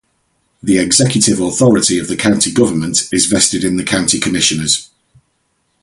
The 0.63 0.79
executive 0.79 1.39
authority 1.39 1.99
of 1.99 2.07
the 2.07 2.15
County 2.17 2.51
government 2.51 3.07
is 3.11 3.27
vested 3.27 3.63
in 3.63 3.77
the 3.77 3.83
County 3.83 4.19
Commissioners. 4.19 4.89